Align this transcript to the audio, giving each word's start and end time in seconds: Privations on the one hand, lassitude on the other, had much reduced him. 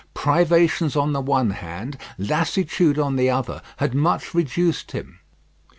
Privations 0.15 0.95
on 0.95 1.13
the 1.13 1.21
one 1.21 1.51
hand, 1.51 1.95
lassitude 2.17 2.97
on 2.97 3.17
the 3.17 3.29
other, 3.29 3.61
had 3.77 3.93
much 3.93 4.33
reduced 4.33 4.93
him. 4.93 5.19